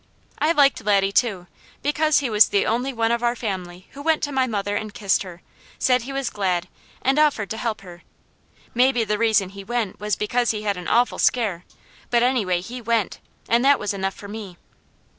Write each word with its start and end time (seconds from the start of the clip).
I 0.39 0.51
liked 0.51 0.83
Laddie 0.83 1.11
too, 1.11 1.45
because 1.83 2.17
he 2.21 2.29
was 2.31 2.49
the 2.49 2.65
only 2.65 2.91
one 2.91 3.11
of 3.11 3.21
our 3.21 3.35
family 3.35 3.85
who 3.91 4.01
went 4.01 4.23
to 4.23 4.31
my 4.31 4.47
mother 4.47 4.75
and 4.75 4.91
kissed 4.91 5.21
her, 5.21 5.43
said 5.77 6.01
he 6.01 6.11
was 6.11 6.31
glad, 6.31 6.67
and 7.03 7.19
offered 7.19 7.51
to 7.51 7.57
help 7.57 7.81
her. 7.81 8.01
Maybe 8.73 9.03
the 9.03 9.19
reason 9.19 9.49
he 9.49 9.63
went 9.63 9.99
was 9.99 10.15
because 10.15 10.49
he 10.49 10.63
had 10.63 10.75
an 10.75 10.87
awful 10.87 11.19
scare, 11.19 11.65
but 12.09 12.23
anyway 12.23 12.61
he 12.61 12.81
WENT, 12.81 13.19
and 13.47 13.63
that 13.63 13.77
was 13.77 13.93
enough 13.93 14.15
for 14.15 14.27
me. 14.27 14.57